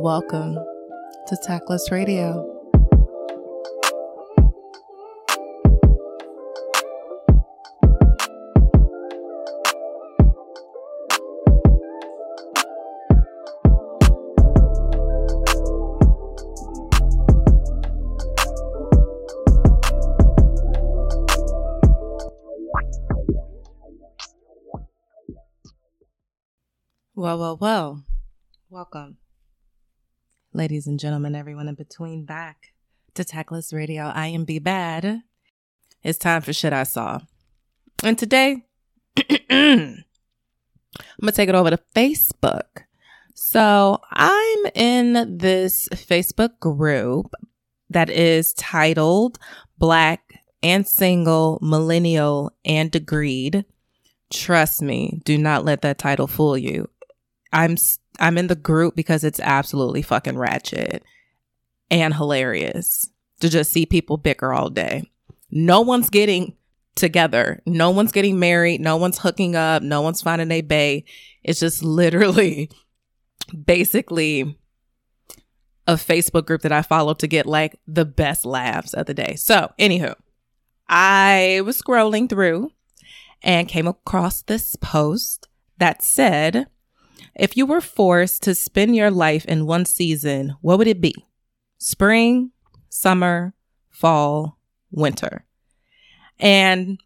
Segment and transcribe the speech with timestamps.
[0.00, 0.54] Welcome
[1.26, 2.54] to Tactless Radio.
[27.16, 27.97] Well, well, well.
[30.58, 32.72] Ladies and gentlemen, everyone in between, back
[33.14, 34.06] to Tactless Radio.
[34.06, 35.22] I am Beabad.
[36.02, 37.20] It's time for shit I saw.
[38.02, 38.64] And today,
[39.16, 40.04] I'm going
[41.22, 42.86] to take it over to Facebook.
[43.34, 47.36] So I'm in this Facebook group
[47.88, 49.38] that is titled
[49.78, 53.64] Black and Single, Millennial and Degreed.
[54.32, 56.88] Trust me, do not let that title fool you.
[57.52, 57.76] I'm
[58.18, 61.02] I'm in the group because it's absolutely fucking ratchet
[61.90, 63.08] and hilarious
[63.40, 65.10] to just see people bicker all day.
[65.50, 66.54] No one's getting
[66.94, 67.62] together.
[67.64, 68.80] No one's getting married.
[68.80, 69.82] No one's hooking up.
[69.82, 71.04] No one's finding a bay.
[71.42, 72.70] It's just literally
[73.64, 74.58] basically
[75.86, 79.36] a Facebook group that I follow to get like the best laughs of the day.
[79.36, 80.14] So, anywho,
[80.88, 82.72] I was scrolling through
[83.42, 86.66] and came across this post that said,
[87.38, 91.14] if you were forced to spend your life in one season, what would it be?
[91.78, 92.50] Spring,
[92.88, 93.54] summer,
[93.90, 94.58] fall,
[94.90, 95.44] winter.
[96.38, 97.00] And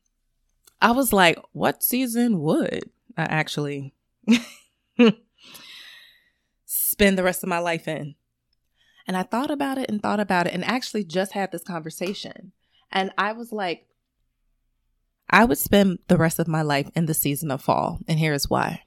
[0.80, 3.94] I was like, what season would I actually
[6.64, 8.14] spend the rest of my life in?
[9.06, 12.52] And I thought about it and thought about it and actually just had this conversation.
[12.90, 13.86] And I was like,
[15.28, 17.98] I would spend the rest of my life in the season of fall.
[18.06, 18.82] And here's why.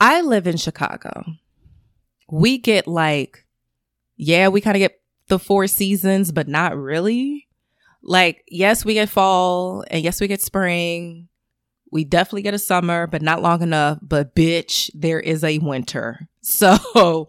[0.00, 1.24] I live in Chicago.
[2.30, 3.44] We get like,
[4.16, 7.48] yeah, we kind of get the four seasons, but not really.
[8.02, 11.28] Like, yes, we get fall and yes, we get spring.
[11.90, 13.98] We definitely get a summer, but not long enough.
[14.02, 16.28] But bitch, there is a winter.
[16.48, 17.26] So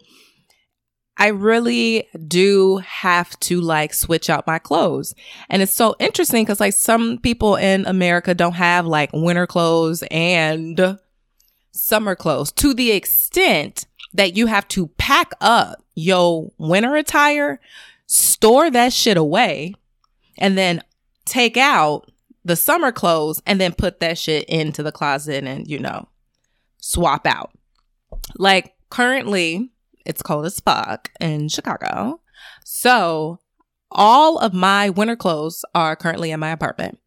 [1.17, 5.15] I really do have to like switch out my clothes.
[5.49, 10.03] And it's so interesting because like some people in America don't have like winter clothes
[10.11, 10.99] and
[11.71, 17.59] summer clothes to the extent that you have to pack up your winter attire,
[18.05, 19.73] store that shit away,
[20.37, 20.81] and then
[21.25, 22.11] take out
[22.45, 26.07] the summer clothes and then put that shit into the closet and, you know,
[26.79, 27.51] swap out.
[28.37, 29.69] Like currently,
[30.05, 32.21] it's cold as fuck in Chicago.
[32.63, 33.39] So
[33.91, 36.99] all of my winter clothes are currently in my apartment,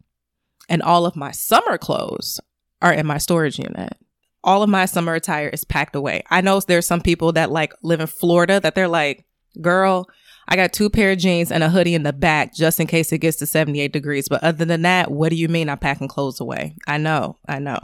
[0.68, 2.40] and all of my summer clothes
[2.82, 3.96] are in my storage unit
[4.42, 6.22] all of my summer attire is packed away.
[6.30, 9.26] I know there's some people that like live in Florida that they're like,
[9.60, 10.08] girl,
[10.48, 13.12] I got two pair of jeans and a hoodie in the back just in case
[13.12, 14.28] it gets to 78 degrees.
[14.28, 16.76] But other than that, what do you mean I'm packing clothes away?
[16.86, 17.78] I know, I know.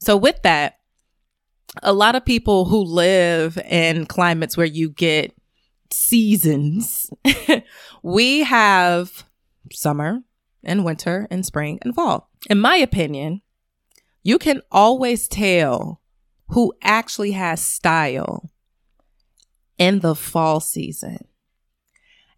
[0.00, 0.78] So with that,
[1.82, 5.34] a lot of people who live in climates where you get
[5.90, 7.10] seasons,
[8.02, 9.24] we have
[9.72, 10.20] summer
[10.62, 12.30] and winter and spring and fall.
[12.50, 13.42] In my opinion,
[14.24, 16.00] you can always tell
[16.48, 18.50] who actually has style
[19.78, 21.18] in the fall season.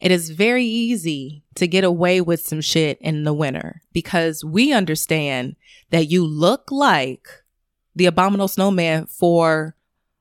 [0.00, 4.72] It is very easy to get away with some shit in the winter because we
[4.72, 5.56] understand
[5.90, 7.28] that you look like
[7.94, 9.74] the abominable snowman for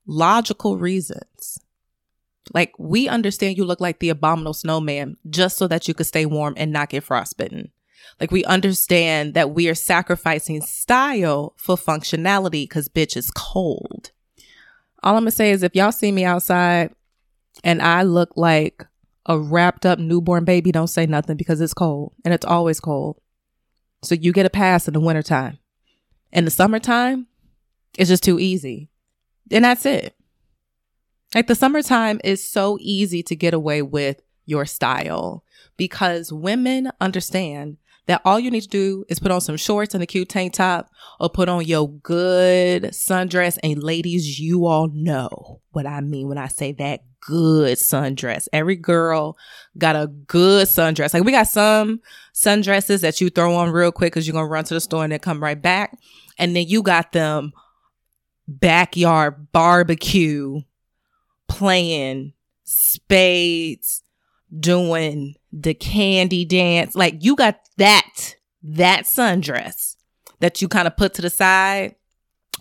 [0.05, 1.59] logical reasons.
[2.53, 6.25] Like we understand you look like the abominable snowman just so that you could stay
[6.25, 7.71] warm and not get frostbitten.
[8.19, 14.11] Like we understand that we are sacrificing style for functionality because bitch is cold.
[15.03, 16.91] All I'm gonna say is if y'all see me outside
[17.63, 18.85] and I look like
[19.25, 23.19] a wrapped up newborn baby, don't say nothing because it's cold and it's always cold.
[24.03, 25.57] So you get a pass in the wintertime.
[26.31, 27.27] In the summertime,
[27.97, 28.89] it's just too easy.
[29.51, 30.15] And that's it.
[31.33, 35.43] Like the summertime is so easy to get away with your style
[35.75, 40.03] because women understand that all you need to do is put on some shorts and
[40.03, 43.57] a cute tank top or put on your good sundress.
[43.63, 48.47] And ladies, you all know what I mean when I say that good sundress.
[48.53, 49.37] Every girl
[49.77, 51.13] got a good sundress.
[51.13, 52.01] Like we got some
[52.33, 55.03] sundresses that you throw on real quick because you're going to run to the store
[55.03, 55.97] and then come right back.
[56.37, 57.53] And then you got them
[58.47, 60.61] backyard barbecue
[61.47, 64.03] playing spades,
[64.57, 66.95] doing the candy dance.
[66.95, 69.95] Like you got that, that sundress
[70.39, 71.95] that you kind of put to the side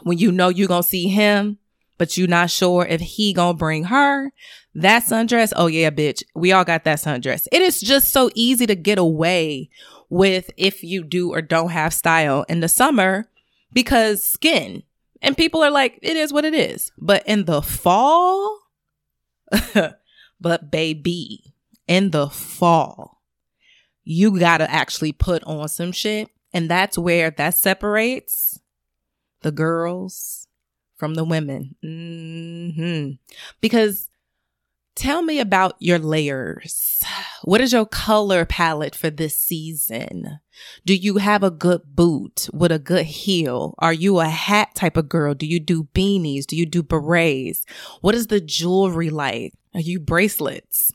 [0.02, 1.58] when you know you're going to see him
[1.98, 4.32] but you're not sure if he gonna bring her
[4.74, 5.52] that sundress.
[5.54, 6.22] Oh yeah, bitch.
[6.34, 7.46] We all got that sundress.
[7.52, 9.70] It is just so easy to get away
[10.08, 13.28] with if you do or don't have style in the summer
[13.72, 14.82] because skin.
[15.22, 16.92] And people are like, it is what it is.
[16.98, 18.58] But in the fall,
[20.40, 21.53] but baby,
[21.86, 23.22] in the fall,
[24.04, 26.28] you gotta actually put on some shit.
[26.52, 28.60] And that's where that separates
[29.42, 30.46] the girls
[30.96, 31.74] from the women.
[31.84, 33.12] Mm-hmm.
[33.60, 34.08] Because
[34.94, 37.02] tell me about your layers.
[37.42, 40.38] What is your color palette for this season?
[40.86, 43.74] Do you have a good boot with a good heel?
[43.78, 45.34] Are you a hat type of girl?
[45.34, 46.46] Do you do beanies?
[46.46, 47.66] Do you do berets?
[48.00, 49.52] What is the jewelry like?
[49.74, 50.92] Are you bracelets?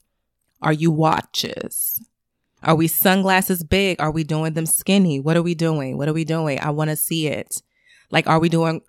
[0.61, 2.03] Are you watches?
[2.63, 4.01] Are we sunglasses big?
[4.01, 5.19] Are we doing them skinny?
[5.19, 5.97] What are we doing?
[5.97, 6.59] What are we doing?
[6.59, 7.61] I want to see it.
[8.11, 8.81] Like, are we doing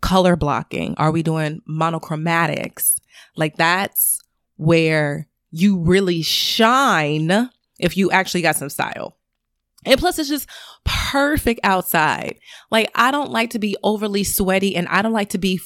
[0.00, 0.94] color blocking?
[0.98, 2.96] Are we doing monochromatics?
[3.36, 4.20] Like, that's
[4.56, 9.16] where you really shine if you actually got some style.
[9.84, 10.48] And plus, it's just
[10.84, 12.38] perfect outside.
[12.70, 15.56] Like, I don't like to be overly sweaty and I don't like to be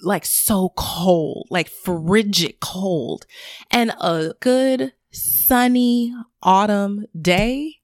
[0.00, 3.26] like so cold, like frigid cold.
[3.70, 7.76] And a good sunny autumn day,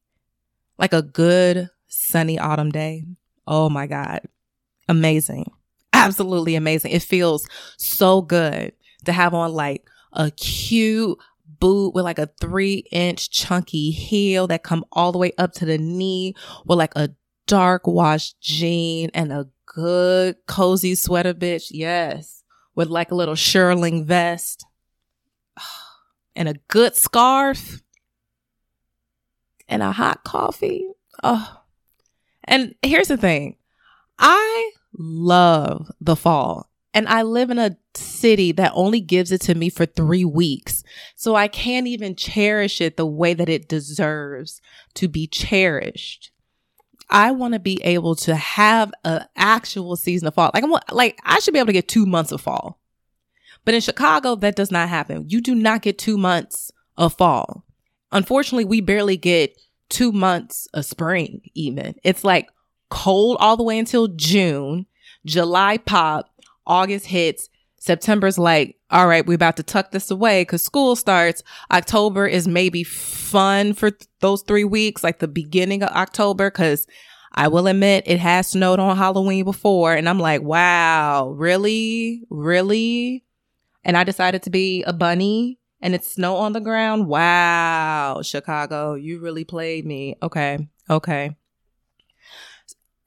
[0.79, 3.05] like a good sunny autumn day.
[3.47, 4.23] Oh my God.
[4.89, 5.51] Amazing.
[5.93, 6.93] Absolutely amazing.
[6.93, 8.73] It feels so good
[9.05, 11.19] to have on like a cute
[11.61, 15.65] boot with like a three inch chunky heel that come all the way up to
[15.65, 16.35] the knee
[16.67, 17.11] with like a
[17.47, 21.69] dark wash jean and a good cozy sweater bitch.
[21.71, 22.43] Yes.
[22.75, 24.65] With like a little shearling vest
[26.37, 27.83] and a good scarf
[29.69, 30.89] and a hot coffee.
[31.23, 31.63] Oh.
[32.45, 33.57] And here's the thing.
[34.19, 39.55] I love the fall and I live in a city that only gives it to
[39.55, 40.83] me for three weeks.
[41.15, 44.61] So I can't even cherish it the way that it deserves
[44.95, 46.33] to be cherished.
[47.11, 50.51] I want to be able to have an actual season of fall.
[50.53, 52.81] Like I'm like I should be able to get 2 months of fall.
[53.65, 55.27] But in Chicago that does not happen.
[55.29, 57.65] You do not get 2 months of fall.
[58.13, 59.59] Unfortunately, we barely get
[59.91, 61.95] 2 months of spring even.
[62.05, 62.49] It's like
[62.91, 64.87] cold all the way until June,
[65.25, 66.31] July pop,
[66.67, 67.49] August hits,
[67.89, 71.43] September's like, all right, we're about to tuck this away because school starts.
[71.73, 76.87] October is maybe fun for th- those three weeks, like the beginning of October, because
[77.33, 79.95] I will admit it has snowed on Halloween before.
[79.95, 82.25] And I'm like, wow, really?
[82.29, 83.25] Really?
[83.85, 87.07] And I decided to be a bunny and it's snow on the ground.
[87.07, 90.17] Wow, Chicago, you really played me.
[90.23, 91.37] Okay, okay.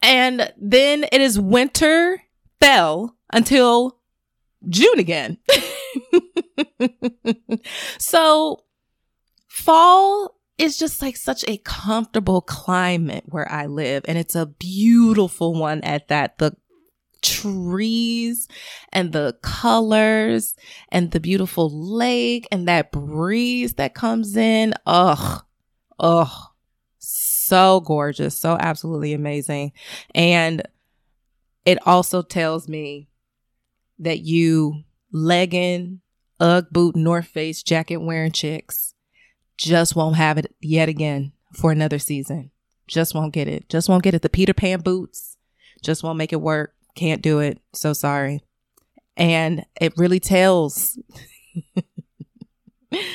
[0.01, 2.23] And then it is winter
[2.59, 4.00] fell until
[4.69, 5.37] June again.
[7.97, 8.63] so
[9.47, 15.53] fall is just like such a comfortable climate where I live and it's a beautiful
[15.53, 16.37] one at that.
[16.37, 16.55] The
[17.21, 18.47] trees
[18.91, 20.55] and the colors
[20.89, 24.73] and the beautiful lake and that breeze that comes in.
[24.85, 25.43] Ugh.
[25.99, 26.47] Ugh.
[26.97, 28.37] So gorgeous.
[28.37, 29.73] So absolutely amazing.
[30.15, 30.63] And
[31.65, 33.10] it also tells me
[34.01, 36.01] that you legging,
[36.39, 38.91] Ugg boot, North Face jacket wearing chicks
[39.61, 42.49] just won't have it yet again for another season.
[42.87, 43.69] Just won't get it.
[43.69, 44.23] Just won't get it.
[44.23, 45.37] The Peter Pan boots
[45.83, 46.73] just won't make it work.
[46.95, 47.59] Can't do it.
[47.73, 48.41] So sorry.
[49.15, 50.97] And it really tells.
[52.91, 53.05] it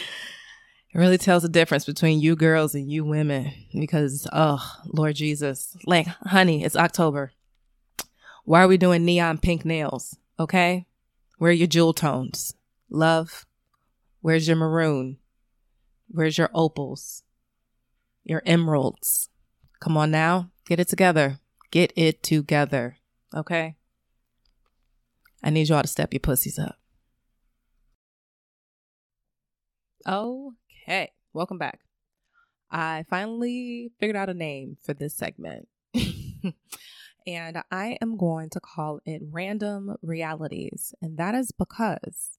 [0.95, 5.77] really tells the difference between you girls and you women because, oh, Lord Jesus.
[5.85, 7.33] Like, honey, it's October.
[8.45, 10.17] Why are we doing neon pink nails?
[10.39, 10.87] Okay?
[11.39, 12.55] Where are your jewel tones?
[12.91, 13.47] Love,
[14.21, 15.19] where's your maroon?
[16.09, 17.23] Where's your opals?
[18.25, 19.31] Your emeralds?
[19.81, 21.39] Come on now, get it together.
[21.71, 22.97] Get it together.
[23.35, 23.77] Okay?
[25.43, 26.77] I need y'all to step your pussies up.
[30.07, 31.81] Okay, welcome back.
[32.71, 35.69] I finally figured out a name for this segment.
[37.27, 40.95] and I am going to call it random realities.
[41.03, 42.39] And that is because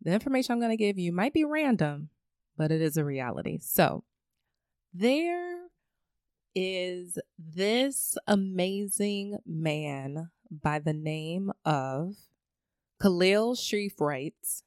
[0.00, 2.08] the information I'm going to give you might be random,
[2.56, 3.58] but it is a reality.
[3.60, 4.04] So
[4.92, 5.58] there
[6.54, 12.16] is this amazing man by the name of
[13.00, 14.62] Khaleel Streifried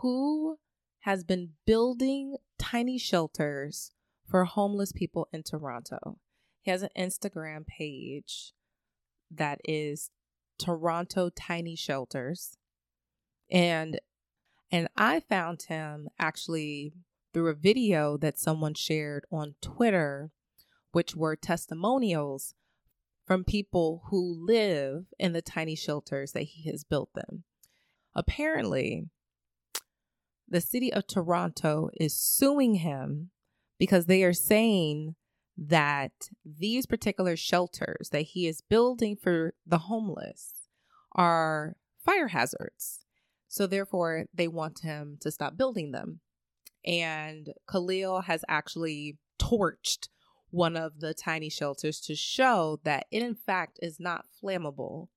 [0.00, 0.58] who
[1.00, 3.92] has been building tiny shelters
[4.26, 6.18] for homeless people in Toronto.
[6.68, 8.52] He has an Instagram page
[9.30, 10.10] that is
[10.58, 12.58] Toronto Tiny Shelters.
[13.50, 13.98] And
[14.70, 16.92] and I found him actually
[17.32, 20.30] through a video that someone shared on Twitter,
[20.92, 22.52] which were testimonials
[23.26, 27.44] from people who live in the tiny shelters that he has built them.
[28.14, 29.06] Apparently,
[30.46, 33.30] the city of Toronto is suing him
[33.78, 35.14] because they are saying
[35.58, 40.68] that these particular shelters that he is building for the homeless
[41.12, 43.00] are fire hazards.
[43.48, 46.20] So, therefore, they want him to stop building them.
[46.86, 50.08] And Khaleel has actually torched
[50.50, 55.08] one of the tiny shelters to show that it, in fact, is not flammable.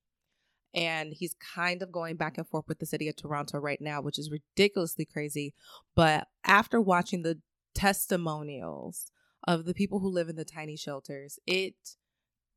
[0.74, 4.02] And he's kind of going back and forth with the city of Toronto right now,
[4.02, 5.54] which is ridiculously crazy.
[5.96, 7.40] But after watching the
[7.76, 9.12] testimonials
[9.46, 11.76] of the people who live in the tiny shelters, it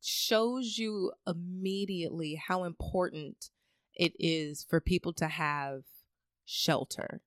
[0.01, 3.49] shows you immediately how important
[3.95, 5.83] it is for people to have
[6.45, 7.21] shelter.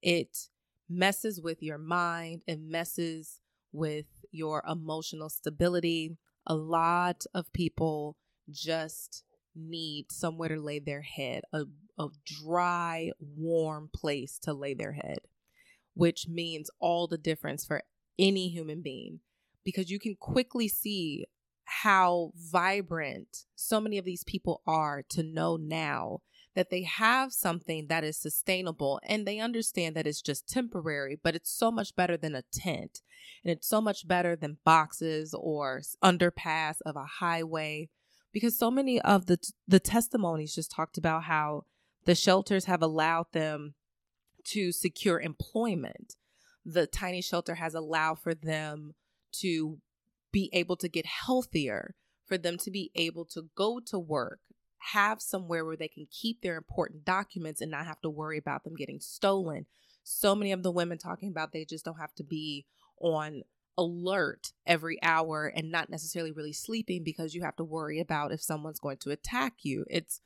[0.00, 0.48] It
[0.88, 3.40] messes with your mind, and messes
[3.72, 6.16] with your emotional stability.
[6.46, 8.16] A lot of people
[8.50, 11.64] just need somewhere to lay their head, a,
[11.98, 15.18] a dry, warm place to lay their head,
[15.94, 17.82] which means all the difference for
[18.18, 19.20] any human being
[19.64, 21.26] because you can quickly see
[21.64, 26.20] how vibrant so many of these people are to know now
[26.54, 31.36] that they have something that is sustainable and they understand that it's just temporary, but
[31.36, 33.00] it's so much better than a tent.
[33.44, 37.90] And it's so much better than boxes or underpass of a highway
[38.32, 41.64] because so many of the the testimonies just talked about how
[42.04, 43.74] the shelters have allowed them
[44.44, 46.16] to secure employment.
[46.70, 48.94] The tiny shelter has allowed for them
[49.40, 49.78] to
[50.32, 51.94] be able to get healthier,
[52.26, 54.40] for them to be able to go to work,
[54.92, 58.64] have somewhere where they can keep their important documents and not have to worry about
[58.64, 59.64] them getting stolen.
[60.04, 62.66] So many of the women talking about they just don't have to be
[63.00, 63.44] on
[63.78, 68.42] alert every hour and not necessarily really sleeping because you have to worry about if
[68.42, 69.86] someone's going to attack you.
[69.88, 70.20] It's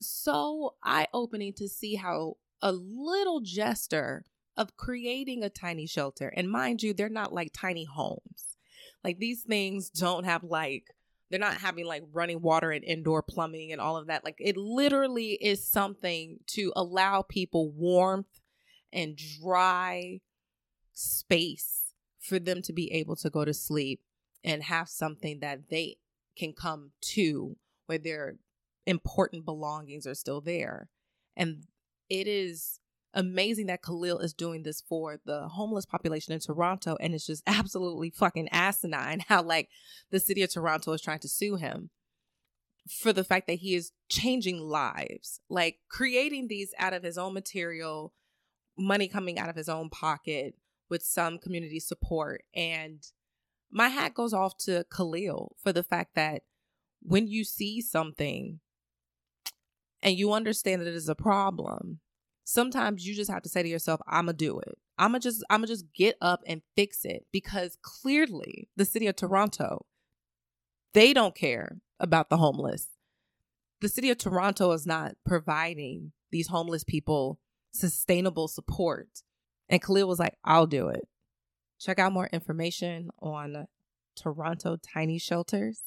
[0.00, 4.24] so eye opening to see how a little gesture
[4.56, 8.56] of creating a tiny shelter, and mind you, they're not like tiny homes.
[9.04, 10.84] Like these things don't have like
[11.30, 14.24] they're not having like running water and indoor plumbing and all of that.
[14.24, 18.40] Like it literally is something to allow people warmth
[18.92, 20.20] and dry
[20.92, 24.00] space for them to be able to go to sleep
[24.44, 25.96] and have something that they
[26.36, 28.36] can come to where their
[28.86, 30.88] important belongings are still there.
[31.36, 31.64] And
[32.08, 32.78] it is
[33.16, 36.96] amazing that Khaleel is doing this for the homeless population in Toronto.
[37.00, 39.70] And it's just absolutely fucking asinine how, like,
[40.10, 41.90] the city of Toronto is trying to sue him
[42.88, 47.34] for the fact that he is changing lives, like creating these out of his own
[47.34, 48.12] material,
[48.78, 50.54] money coming out of his own pocket
[50.88, 52.44] with some community support.
[52.54, 53.02] And
[53.72, 56.42] my hat goes off to Khaleel for the fact that
[57.02, 58.60] when you see something
[60.02, 61.98] and you understand that it is a problem,
[62.46, 64.78] sometimes you just have to say to yourself, I'ma do it.
[64.96, 69.84] I'ma just I'ma just get up and fix it because clearly the city of Toronto,
[70.94, 72.88] they don't care about the homeless.
[73.82, 77.38] The city of Toronto is not providing these homeless people
[77.72, 79.08] sustainable support.
[79.68, 81.06] And Khaleel was like, I'll do it.
[81.78, 83.66] Check out more information on
[84.16, 85.82] Toronto Tiny Shelters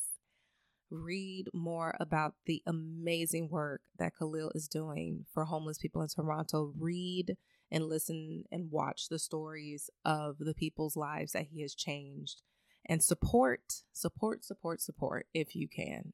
[0.91, 6.73] read more about the amazing work that Khaleel is doing for homeless people in Toronto.
[6.77, 7.37] Read
[7.71, 12.41] and listen and watch the stories of the people's lives that he has changed
[12.85, 16.13] and support, support, support, support if you can.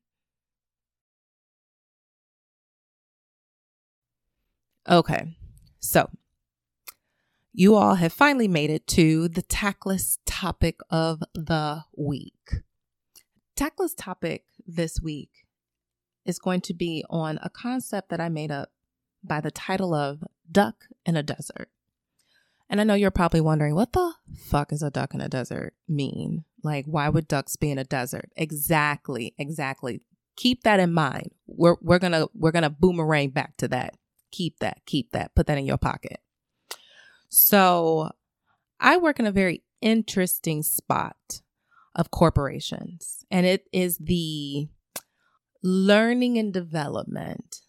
[4.87, 5.35] Okay,
[5.79, 6.09] so
[7.53, 12.61] you all have finally made it to the tactless topic of the week.
[13.55, 15.29] Tactless topic this week
[16.25, 18.69] is going to be on a concept that I made up
[19.23, 21.69] by the title of Duck in a Desert.
[22.69, 25.75] And I know you're probably wondering, what the fuck is a duck in a desert
[25.87, 26.45] mean?
[26.63, 28.31] Like, why would ducks be in a desert?
[28.35, 30.01] Exactly, exactly.
[30.35, 31.31] Keep that in mind.
[31.45, 33.95] We're we're gonna we're gonna boomerang back to that.
[34.31, 36.19] Keep that, keep that, put that in your pocket.
[37.29, 38.11] So
[38.79, 41.41] I work in a very interesting spot
[41.95, 44.67] of corporations, and it is the
[45.63, 47.61] learning and development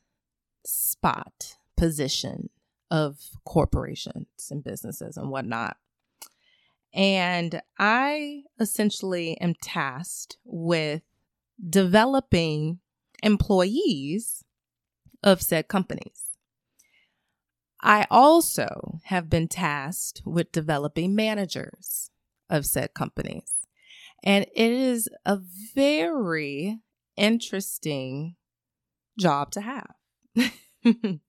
[0.64, 2.50] spot position
[2.90, 5.76] of corporations and businesses and whatnot.
[6.92, 11.02] And I essentially am tasked with
[11.68, 12.80] developing
[13.22, 14.44] employees
[15.22, 16.38] of said companies.
[17.82, 22.10] I also have been tasked with developing managers
[22.48, 23.55] of said companies.
[24.26, 25.38] And it is a
[25.74, 26.80] very
[27.16, 28.34] interesting
[29.16, 29.94] job to have.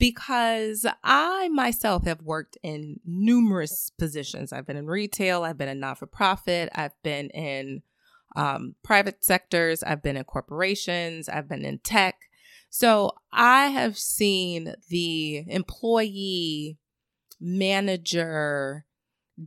[0.00, 4.52] because I myself have worked in numerous positions.
[4.52, 7.82] I've been in retail, I've been in not for profit, I've been in
[8.34, 12.16] um, private sectors, I've been in corporations, I've been in tech.
[12.68, 16.78] So I have seen the employee
[17.40, 18.86] manager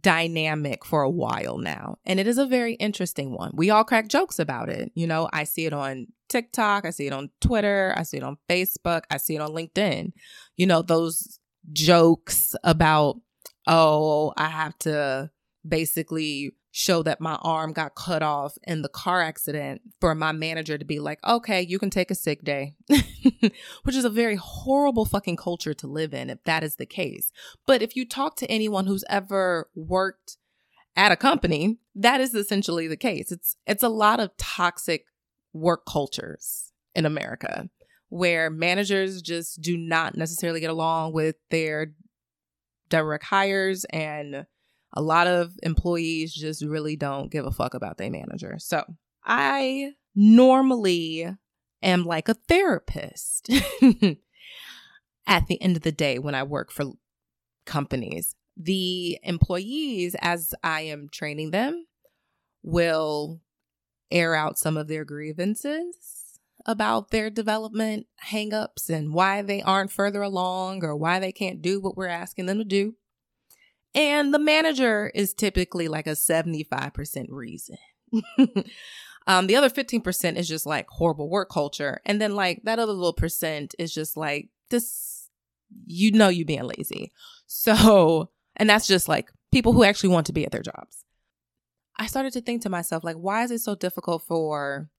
[0.01, 1.97] dynamic for a while now.
[2.05, 3.51] And it is a very interesting one.
[3.53, 4.91] We all crack jokes about it.
[4.95, 8.23] You know, I see it on TikTok, I see it on Twitter, I see it
[8.23, 10.11] on Facebook, I see it on LinkedIn.
[10.57, 11.39] You know, those
[11.71, 13.15] jokes about,
[13.65, 15.31] oh, I have to
[15.67, 20.77] basically show that my arm got cut off in the car accident for my manager
[20.77, 22.75] to be like, okay, you can take a sick day,
[23.83, 27.31] which is a very horrible fucking culture to live in if that is the case.
[27.65, 30.37] But if you talk to anyone who's ever worked
[30.95, 33.31] at a company, that is essentially the case.
[33.31, 35.05] It's it's a lot of toxic
[35.53, 37.71] work cultures in America
[38.09, 41.93] where managers just do not necessarily get along with their
[42.87, 44.45] direct hires and
[44.97, 48.55] a lot of employees just really don't give a fuck about their manager.
[48.57, 48.83] So
[49.23, 51.27] I normally
[51.83, 53.47] am like a therapist
[55.27, 56.93] at the end of the day when I work for
[57.67, 58.33] companies.
[58.57, 61.85] The employees, as I am training them,
[62.63, 63.39] will
[64.09, 70.23] air out some of their grievances about their development hangups and why they aren't further
[70.23, 72.95] along or why they can't do what we're asking them to do.
[73.95, 77.77] And the manager is typically like a 75% reason.
[79.27, 81.99] um, the other 15% is just like horrible work culture.
[82.05, 85.29] And then like that other little percent is just like this,
[85.85, 87.11] you know, you being lazy.
[87.47, 91.03] So, and that's just like people who actually want to be at their jobs.
[91.97, 94.89] I started to think to myself, like, why is it so difficult for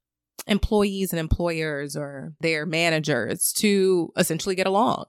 [0.47, 5.05] employees and employers or their managers to essentially get along?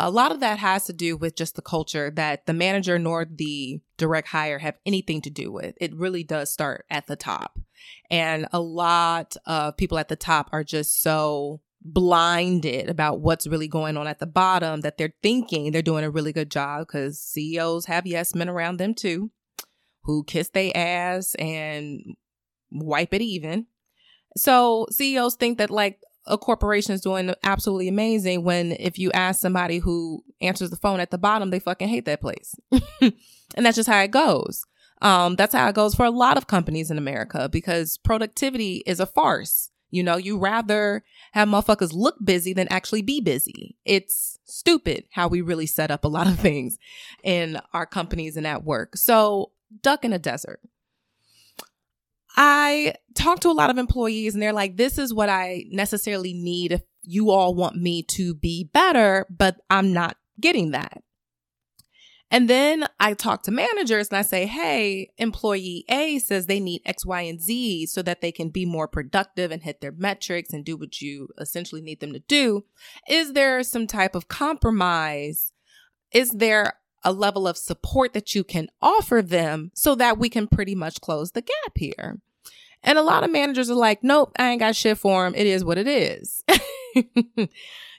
[0.00, 3.24] A lot of that has to do with just the culture that the manager nor
[3.24, 5.74] the direct hire have anything to do with.
[5.80, 7.58] It really does start at the top.
[8.08, 13.66] And a lot of people at the top are just so blinded about what's really
[13.66, 17.18] going on at the bottom that they're thinking they're doing a really good job because
[17.20, 19.30] CEOs have yes men around them too
[20.02, 22.00] who kiss their ass and
[22.70, 23.66] wipe it even.
[24.36, 29.40] So CEOs think that like a corporation is doing absolutely amazing when if you ask
[29.40, 32.54] somebody who answers the phone at the bottom, they fucking hate that place.
[33.00, 33.12] and
[33.56, 34.64] that's just how it goes.
[35.00, 39.00] Um, that's how it goes for a lot of companies in America because productivity is
[39.00, 39.70] a farce.
[39.90, 43.76] You know, you rather have motherfuckers look busy than actually be busy.
[43.84, 46.78] It's stupid how we really set up a lot of things
[47.22, 48.96] in our companies and at work.
[48.96, 50.60] So, duck in a desert.
[52.40, 56.32] I talk to a lot of employees and they're like, this is what I necessarily
[56.32, 61.02] need if you all want me to be better, but I'm not getting that.
[62.30, 66.82] And then I talk to managers and I say, hey, employee A says they need
[66.86, 70.52] X, Y, and Z so that they can be more productive and hit their metrics
[70.52, 72.64] and do what you essentially need them to do.
[73.08, 75.52] Is there some type of compromise?
[76.12, 80.46] Is there a level of support that you can offer them so that we can
[80.46, 82.20] pretty much close the gap here?
[82.82, 85.34] And a lot of managers are like, nope, I ain't got shit for him.
[85.34, 86.42] It is what it is.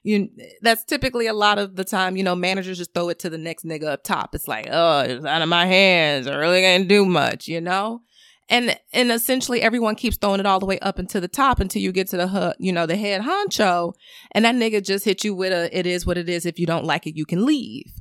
[0.04, 0.30] you
[0.62, 3.38] that's typically a lot of the time, you know, managers just throw it to the
[3.38, 4.34] next nigga up top.
[4.34, 6.28] It's like, oh, it's out of my hands.
[6.28, 8.02] I really can't do much, you know?
[8.50, 11.82] And and essentially everyone keeps throwing it all the way up into the top until
[11.82, 13.94] you get to the you know, the head honcho.
[14.32, 16.46] And that nigga just hit you with a it is what it is.
[16.46, 17.94] If you don't like it, you can leave.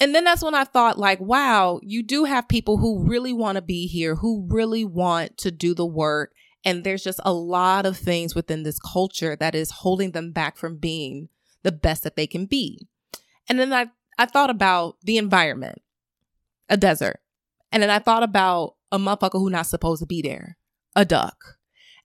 [0.00, 3.56] And then that's when I thought, like, wow, you do have people who really want
[3.56, 6.32] to be here, who really want to do the work.
[6.64, 10.56] And there's just a lot of things within this culture that is holding them back
[10.56, 11.28] from being
[11.62, 12.88] the best that they can be.
[13.48, 15.82] And then I, I thought about the environment,
[16.70, 17.20] a desert.
[17.70, 20.56] And then I thought about a motherfucker who not supposed to be there,
[20.96, 21.58] a duck.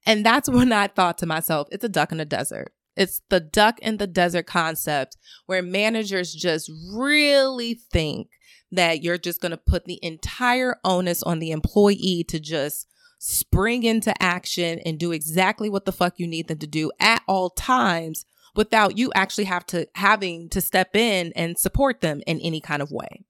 [0.05, 2.73] And that's when I thought to myself, it's a duck in a desert.
[2.95, 8.29] It's the duck in the desert concept where managers just really think
[8.71, 13.83] that you're just going to put the entire onus on the employee to just spring
[13.83, 17.49] into action and do exactly what the fuck you need them to do at all
[17.49, 22.61] times without you actually have to having to step in and support them in any
[22.61, 23.25] kind of way.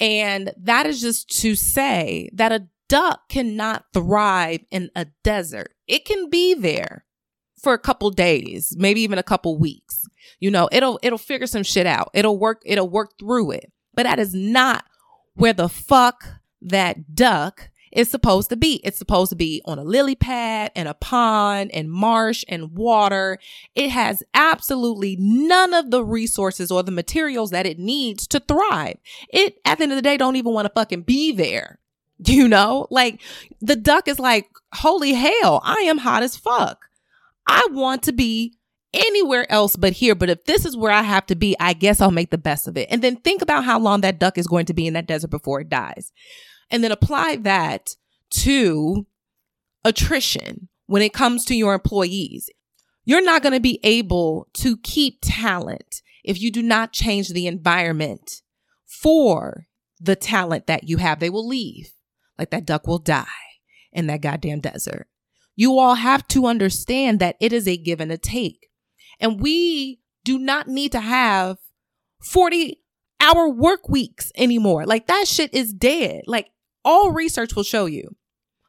[0.00, 5.74] And that is just to say that a duck cannot thrive in a desert.
[5.86, 7.04] It can be there,
[7.64, 10.06] for a couple days, maybe even a couple weeks.
[10.38, 12.10] You know, it'll it'll figure some shit out.
[12.14, 13.72] It'll work it'll work through it.
[13.94, 14.84] But that is not
[15.34, 16.24] where the fuck
[16.62, 18.80] that duck is supposed to be.
[18.84, 23.38] It's supposed to be on a lily pad and a pond and marsh and water.
[23.74, 28.98] It has absolutely none of the resources or the materials that it needs to thrive.
[29.28, 31.78] It, at the end of the day, don't even want to fucking be there.
[32.26, 33.20] You know, like
[33.60, 36.86] the duck is like, holy hell, I am hot as fuck.
[37.46, 38.56] I want to be
[38.92, 40.14] anywhere else but here.
[40.14, 42.68] But if this is where I have to be, I guess I'll make the best
[42.68, 42.88] of it.
[42.90, 45.30] And then think about how long that duck is going to be in that desert
[45.30, 46.12] before it dies
[46.70, 47.96] and then apply that
[48.30, 49.06] to
[49.84, 52.48] attrition when it comes to your employees.
[53.04, 57.46] You're not going to be able to keep talent if you do not change the
[57.46, 58.42] environment
[58.86, 59.66] for
[60.00, 61.20] the talent that you have.
[61.20, 61.92] They will leave.
[62.38, 63.26] Like that duck will die
[63.92, 65.06] in that goddamn desert.
[65.56, 68.68] You all have to understand that it is a give and a take.
[69.20, 71.58] And we do not need to have
[72.22, 72.80] 40
[73.20, 74.86] hour work weeks anymore.
[74.86, 76.22] Like that shit is dead.
[76.26, 76.50] Like
[76.84, 78.16] all research will show you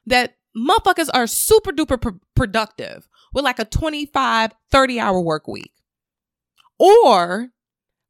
[0.05, 5.71] that motherfuckers are super duper pr- productive with like a 25, 30 hour work week.
[6.77, 7.49] Or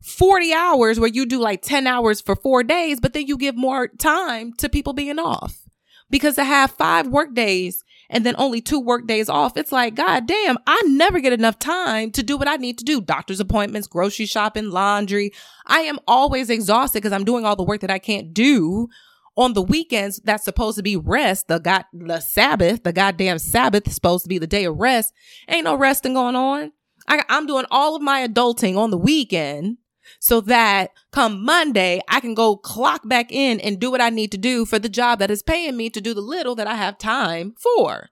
[0.04, 3.56] 40 hours where you do like 10 hours for four days, but then you give
[3.56, 5.62] more time to people being off.
[6.10, 9.96] Because to have five work days and then only two work days off, it's like,
[9.96, 13.02] God damn, I never get enough time to do what I need to do.
[13.02, 15.32] Doctor's appointments, grocery shopping, laundry.
[15.66, 18.90] I am always exhausted because I'm doing all the work that I can't do
[19.38, 23.88] on the weekends that's supposed to be rest the god the sabbath the goddamn sabbath
[23.88, 25.14] is supposed to be the day of rest
[25.50, 26.72] ain't no resting going on
[27.08, 29.78] I, i'm doing all of my adulting on the weekend
[30.20, 34.32] so that come monday i can go clock back in and do what i need
[34.32, 36.76] to do for the job that is paying me to do the little that i
[36.76, 38.10] have time for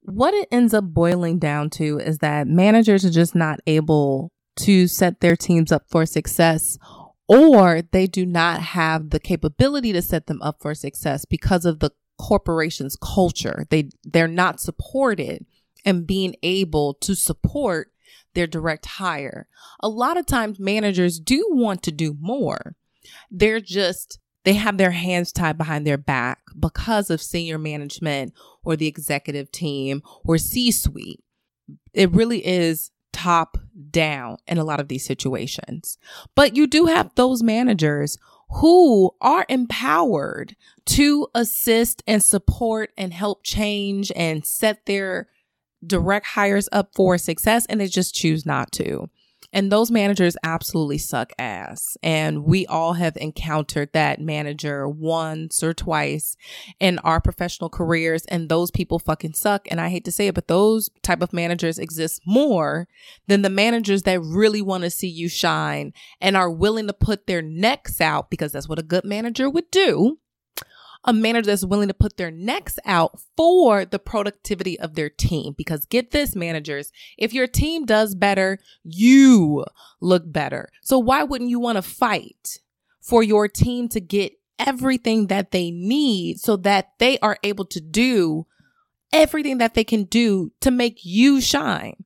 [0.01, 4.87] what it ends up boiling down to is that managers are just not able to
[4.87, 6.77] set their teams up for success
[7.27, 11.79] or they do not have the capability to set them up for success because of
[11.79, 13.65] the corporation's culture.
[13.69, 15.45] They they're not supported
[15.85, 17.91] and being able to support
[18.37, 19.47] their direct hire.
[19.81, 22.75] A lot of times managers do want to do more.
[23.31, 28.77] They're just they have their hands tied behind their back because of senior management or
[28.77, 31.21] the executive team or C-suite.
[31.93, 33.57] It really is top
[33.89, 35.97] down in a lot of these situations.
[36.35, 38.17] But you do have those managers
[38.61, 45.27] who are empowered to assist and support and help change and set their
[45.85, 49.09] direct hires up for success and they just choose not to.
[49.53, 51.97] And those managers absolutely suck ass.
[52.03, 56.35] And we all have encountered that manager once or twice
[56.79, 58.25] in our professional careers.
[58.25, 59.67] And those people fucking suck.
[59.71, 62.87] And I hate to say it, but those type of managers exist more
[63.27, 67.25] than the managers that really want to see you shine and are willing to put
[67.25, 70.19] their necks out because that's what a good manager would do
[71.07, 75.55] a manager that's willing to put their necks out for the productivity of their team.
[75.57, 79.65] Because get this, managers, if your team does better, you
[80.01, 80.69] look better.
[80.81, 82.59] So why wouldn't you want to fight
[82.99, 87.79] for your team to get everything that they need so that they are able to
[87.79, 88.45] do
[89.13, 92.03] everything that they can do to make you shine?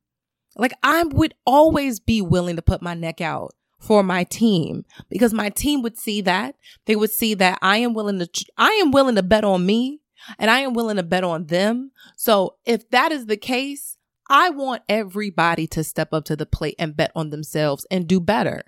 [0.56, 5.34] Like I would always be willing to put my neck out for my team because
[5.34, 6.54] my team would see that
[6.86, 10.00] they would see that I am willing to I am willing to bet on me
[10.38, 11.90] and I am willing to bet on them.
[12.16, 13.98] So if that is the case,
[14.30, 18.20] I want everybody to step up to the plate and bet on themselves and do
[18.20, 18.62] better.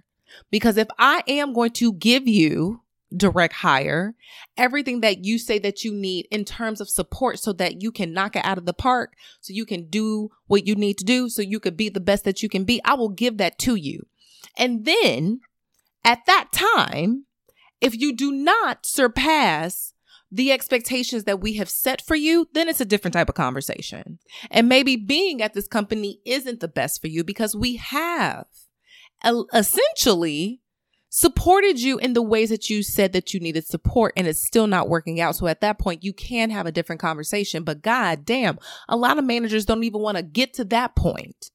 [0.50, 2.80] Because if I am going to give you
[3.16, 4.14] direct hire,
[4.56, 8.12] everything that you say that you need in terms of support so that you can
[8.12, 11.28] knock it out of the park, so you can do what you need to do,
[11.28, 13.76] so you could be the best that you can be, I will give that to
[13.76, 14.06] you.
[14.56, 15.40] And then
[16.04, 17.26] at that time,
[17.80, 19.92] if you do not surpass
[20.30, 24.18] the expectations that we have set for you, then it's a different type of conversation.
[24.50, 28.46] And maybe being at this company isn't the best for you because we have
[29.52, 30.60] essentially
[31.08, 34.66] supported you in the ways that you said that you needed support and it's still
[34.66, 35.36] not working out.
[35.36, 37.62] So at that point, you can have a different conversation.
[37.62, 41.52] But god damn, a lot of managers don't even want to get to that point.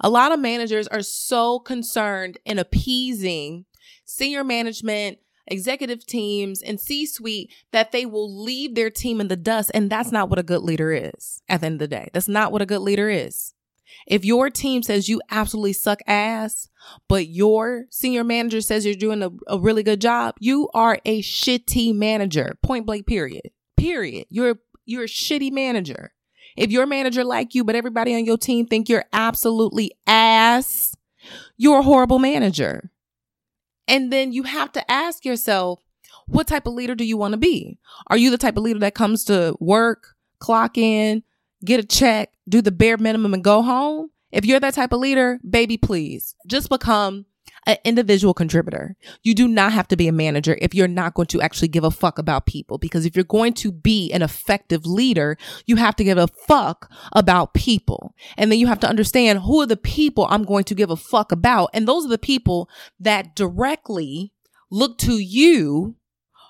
[0.00, 3.64] A lot of managers are so concerned in appeasing
[4.04, 9.36] senior management, executive teams, and C suite that they will leave their team in the
[9.36, 9.70] dust.
[9.74, 12.08] And that's not what a good leader is at the end of the day.
[12.12, 13.54] That's not what a good leader is.
[14.06, 16.68] If your team says you absolutely suck ass,
[17.08, 21.22] but your senior manager says you're doing a, a really good job, you are a
[21.22, 22.58] shitty manager.
[22.62, 23.50] Point blank, period.
[23.76, 24.26] Period.
[24.28, 26.12] You're you're a shitty manager.
[26.56, 30.94] If your manager like you, but everybody on your team think you're absolutely ass,
[31.56, 32.90] you're a horrible manager.
[33.88, 35.80] And then you have to ask yourself,
[36.26, 37.78] what type of leader do you want to be?
[38.08, 41.22] Are you the type of leader that comes to work, clock in,
[41.64, 44.10] get a check, do the bare minimum and go home?
[44.32, 47.26] If you're that type of leader, baby, please just become
[47.66, 48.96] an individual contributor.
[49.22, 51.84] You do not have to be a manager if you're not going to actually give
[51.84, 52.78] a fuck about people.
[52.78, 56.90] Because if you're going to be an effective leader, you have to give a fuck
[57.12, 58.14] about people.
[58.36, 60.96] And then you have to understand who are the people I'm going to give a
[60.96, 61.70] fuck about.
[61.74, 64.32] And those are the people that directly
[64.70, 65.96] look to you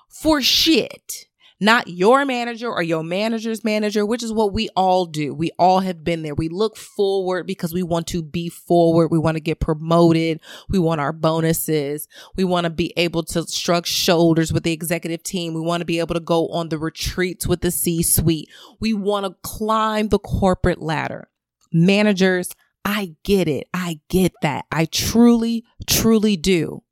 [0.09, 1.27] for shit
[1.59, 5.33] not your manager or your manager's manager, which is what we all do.
[5.33, 6.35] We all have been there.
[6.35, 9.09] We look forward because we want to be forward.
[9.09, 10.39] We want to get promoted.
[10.69, 12.07] We want our bonuses.
[12.35, 15.53] We want to be able to shrug shoulders with the executive team.
[15.53, 18.49] We want to be able to go on the retreats with the C suite.
[18.79, 21.29] We want to climb the corporate ladder.
[21.73, 22.51] Managers,
[22.85, 23.67] I get it.
[23.73, 24.65] I get that.
[24.71, 26.83] I truly, truly do.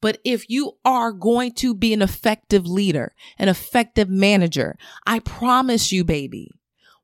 [0.00, 4.76] But if you are going to be an effective leader, an effective manager,
[5.06, 6.50] I promise you, baby,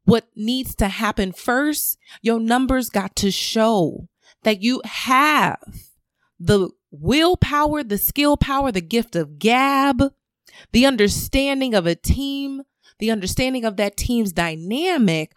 [0.05, 4.09] what needs to happen first, your numbers got to show
[4.43, 5.61] that you have
[6.39, 10.13] the willpower, the skill power, the gift of gab,
[10.73, 12.63] the understanding of a team,
[12.99, 15.33] the understanding of that team's dynamic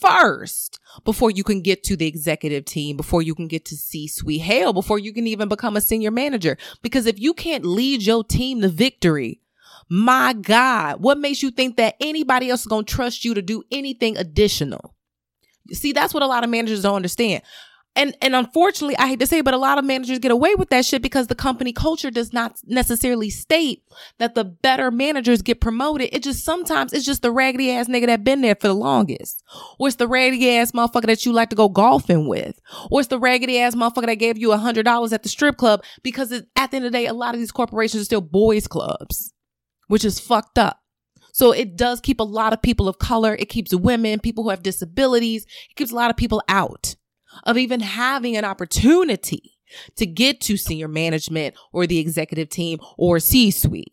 [0.00, 4.08] first before you can get to the executive team, before you can get to C
[4.08, 6.56] suite, hell, before you can even become a senior manager.
[6.82, 9.40] Because if you can't lead your team to victory,
[9.88, 13.42] my God, what makes you think that anybody else is going to trust you to
[13.42, 14.94] do anything additional?
[15.72, 17.42] See, that's what a lot of managers don't understand
[17.98, 20.54] and and unfortunately, I hate to say, it, but a lot of managers get away
[20.54, 23.82] with that shit because the company culture does not necessarily state
[24.18, 26.10] that the better managers get promoted.
[26.12, 29.42] It just sometimes it's just the raggedy ass nigga that been there for the longest,
[29.80, 33.08] or it's the raggedy ass motherfucker that you like to go golfing with, or it's
[33.08, 36.30] the raggedy ass motherfucker that gave you a hundred dollars at the strip club because
[36.30, 38.68] it, at the end of the day, a lot of these corporations are still boys
[38.68, 39.34] clubs,
[39.88, 40.80] which is fucked up.
[41.32, 43.34] So it does keep a lot of people of color.
[43.34, 45.46] It keeps women, people who have disabilities.
[45.70, 46.94] It keeps a lot of people out
[47.44, 49.58] of even having an opportunity
[49.96, 53.92] to get to senior management or the executive team or C suite.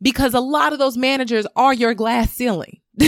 [0.00, 2.80] Because a lot of those managers are your glass ceiling.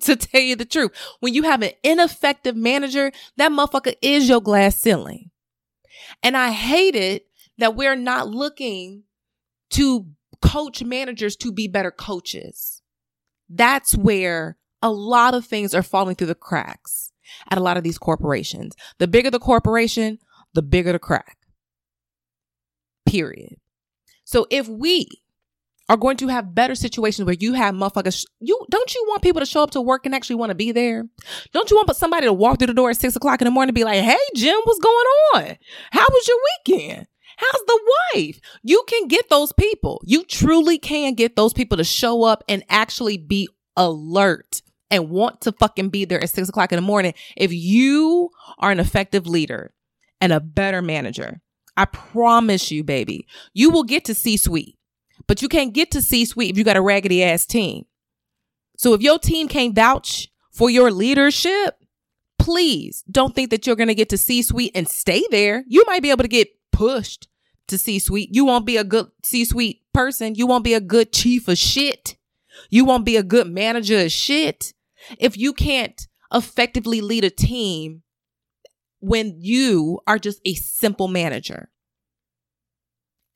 [0.00, 4.40] to tell you the truth, when you have an ineffective manager, that motherfucker is your
[4.40, 5.30] glass ceiling.
[6.22, 7.26] And I hate it
[7.58, 9.04] that we're not looking
[9.70, 10.06] to
[10.40, 12.82] coach managers to be better coaches.
[13.48, 17.11] That's where a lot of things are falling through the cracks
[17.50, 18.74] at a lot of these corporations.
[18.98, 20.18] The bigger the corporation,
[20.54, 21.36] the bigger the crack.
[23.06, 23.56] Period.
[24.24, 25.08] So if we
[25.88, 29.40] are going to have better situations where you have motherfuckers, you don't you want people
[29.40, 31.04] to show up to work and actually want to be there?
[31.52, 33.70] Don't you want somebody to walk through the door at six o'clock in the morning
[33.70, 35.56] and be like, "Hey, Jim, what's going on?
[35.90, 37.80] How was your weekend?" How's the
[38.14, 38.40] wife?
[38.62, 40.00] You can get those people.
[40.04, 45.40] You truly can get those people to show up and actually be alert and want
[45.40, 49.26] to fucking be there at six o'clock in the morning, if you are an effective
[49.26, 49.72] leader
[50.20, 51.40] and a better manager,
[51.76, 54.76] I promise you, baby, you will get to C suite,
[55.26, 57.86] but you can't get to C suite if you got a raggedy ass team.
[58.76, 61.78] So if your team can't vouch for your leadership,
[62.38, 65.64] please don't think that you're going to get to C suite and stay there.
[65.66, 67.28] You might be able to get pushed
[67.68, 68.28] to C suite.
[68.32, 70.34] You won't be a good C suite person.
[70.34, 72.16] You won't be a good chief of shit.
[72.68, 74.74] You won't be a good manager of shit
[75.18, 78.02] if you can't effectively lead a team
[79.00, 81.70] when you are just a simple manager.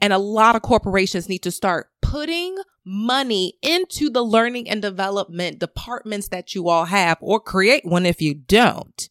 [0.01, 5.59] And a lot of corporations need to start putting money into the learning and development
[5.59, 9.09] departments that you all have or create one if you don't.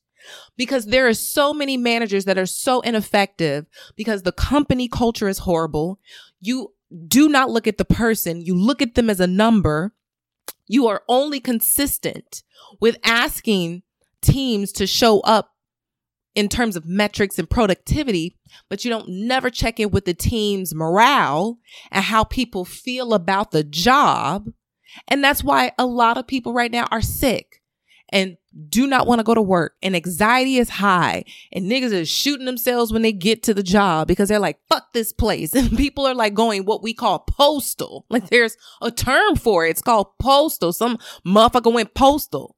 [0.56, 3.66] Because there are so many managers that are so ineffective
[3.96, 6.00] because the company culture is horrible.
[6.40, 6.74] You
[7.08, 8.42] do not look at the person.
[8.42, 9.94] You look at them as a number
[10.68, 12.44] you are only consistent
[12.80, 13.84] with asking
[14.22, 15.52] teams to show up
[16.34, 18.36] in terms of metrics and productivity,
[18.70, 21.58] but you don't never check in with the team's morale
[21.92, 24.50] and how people feel about the job.
[25.08, 27.62] And that's why a lot of people right now are sick
[28.16, 28.38] and
[28.70, 32.46] do not want to go to work and anxiety is high and niggas are shooting
[32.46, 35.54] themselves when they get to the job because they're like, fuck this place.
[35.66, 38.06] And people are like going what we call postal.
[38.16, 39.72] Like there's a term for it.
[39.72, 40.72] It's called postal.
[40.72, 40.98] Some
[41.28, 42.56] motherfucker went postal.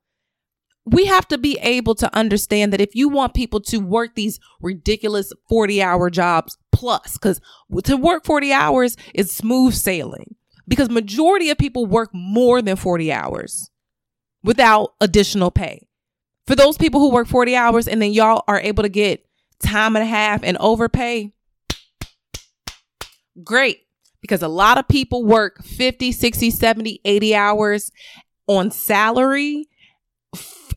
[0.85, 4.39] We have to be able to understand that if you want people to work these
[4.61, 7.41] ridiculous 40 hour jobs plus, because
[7.85, 10.35] to work 40 hours is smooth sailing
[10.67, 13.71] because majority of people work more than 40 hours
[14.43, 15.87] without additional pay.
[16.45, 19.25] For those people who work 40 hours and then y'all are able to get
[19.61, 21.33] time and a half and overpay,
[23.43, 23.81] great.
[24.21, 27.91] Because a lot of people work 50, 60, 70, 80 hours
[28.47, 29.67] on salary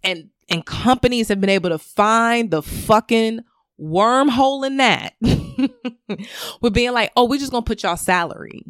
[0.03, 3.41] and and companies have been able to find the fucking
[3.81, 5.15] wormhole in that
[6.61, 8.65] with being like, oh, we're just gonna put y'all salary.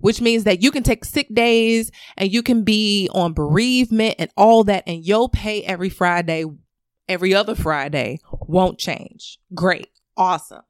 [0.00, 4.30] Which means that you can take sick days and you can be on bereavement and
[4.36, 6.44] all that, and your pay every Friday,
[7.08, 9.38] every other Friday won't change.
[9.54, 9.88] Great.
[10.16, 10.62] Awesome.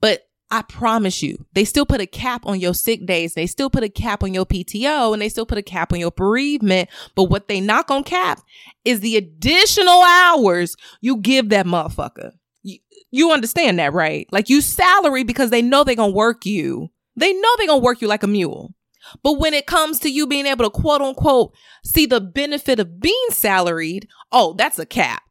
[0.00, 3.34] But I promise you, they still put a cap on your sick days.
[3.34, 6.00] They still put a cap on your PTO and they still put a cap on
[6.00, 6.88] your bereavement.
[7.14, 8.42] But what they knock gonna cap
[8.84, 12.32] is the additional hours you give that motherfucker.
[12.62, 12.78] You,
[13.12, 14.26] you understand that, right?
[14.32, 16.90] Like you salary because they know they're gonna work you.
[17.16, 18.74] They know they're gonna work you like a mule.
[19.22, 23.00] But when it comes to you being able to quote unquote see the benefit of
[23.00, 25.22] being salaried, oh, that's a cap.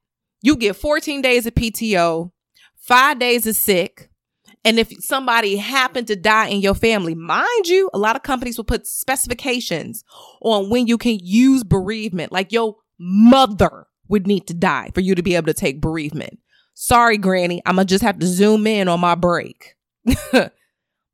[0.41, 2.31] You get 14 days of PTO,
[2.79, 4.09] five days of sick,
[4.65, 8.57] and if somebody happened to die in your family, mind you, a lot of companies
[8.57, 10.03] will put specifications
[10.41, 12.31] on when you can use bereavement.
[12.31, 16.39] Like your mother would need to die for you to be able to take bereavement.
[16.73, 19.75] Sorry, Granny, I'm gonna just have to zoom in on my break.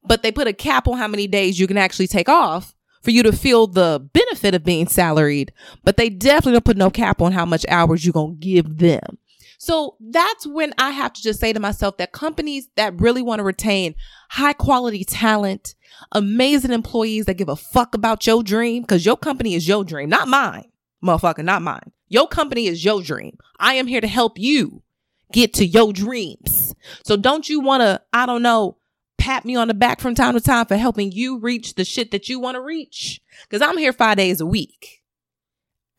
[0.07, 3.11] but they put a cap on how many days you can actually take off for
[3.11, 7.21] you to feel the benefit of being salaried, but they definitely don't put no cap
[7.21, 9.17] on how much hours you're gonna give them.
[9.57, 13.39] So that's when I have to just say to myself that companies that really want
[13.39, 13.95] to retain
[14.29, 15.75] high quality talent,
[16.11, 20.09] amazing employees that give a fuck about your dream, because your company is your dream,
[20.09, 20.65] not mine,
[21.03, 21.91] motherfucker, not mine.
[22.09, 23.37] Your company is your dream.
[23.59, 24.83] I am here to help you
[25.31, 26.75] get to your dreams.
[27.03, 28.77] So don't you want to, I don't know,
[29.17, 32.12] pat me on the back from time to time for helping you reach the shit
[32.12, 33.21] that you want to reach?
[33.43, 35.04] Because I'm here five days a week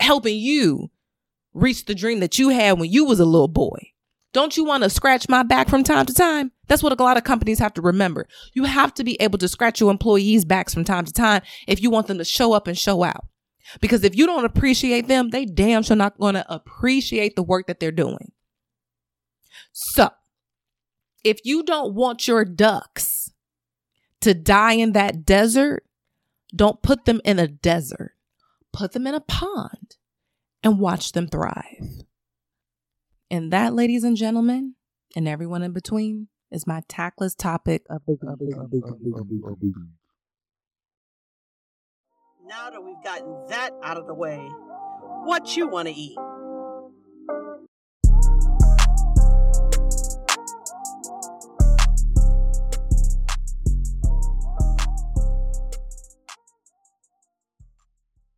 [0.00, 0.90] helping you
[1.54, 3.92] reach the dream that you had when you was a little boy.
[4.32, 6.52] Don't you want to scratch my back from time to time?
[6.68, 8.28] That's what a lot of companies have to remember.
[8.52, 11.82] You have to be able to scratch your employees' backs from time to time if
[11.82, 13.24] you want them to show up and show out.
[13.80, 17.66] Because if you don't appreciate them, they damn sure not going to appreciate the work
[17.66, 18.32] that they're doing.
[19.72, 20.10] So,
[21.26, 23.32] if you don't want your ducks
[24.20, 25.84] to die in that desert,
[26.54, 28.12] don't put them in a desert.
[28.72, 29.96] Put them in a pond
[30.62, 32.04] and watch them thrive.
[33.28, 34.76] And that, ladies and gentlemen,
[35.16, 38.16] and everyone in between, is my tactless topic of the.
[42.46, 44.36] Now that we've gotten that out of the way,
[45.24, 46.16] what you want to eat?